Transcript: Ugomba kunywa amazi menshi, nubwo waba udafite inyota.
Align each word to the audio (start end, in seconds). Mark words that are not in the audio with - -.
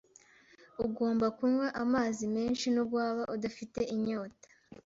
Ugomba 0.85 1.25
kunywa 1.37 1.67
amazi 1.83 2.23
menshi, 2.35 2.65
nubwo 2.69 2.95
waba 3.03 3.23
udafite 3.35 3.79
inyota. 3.95 4.47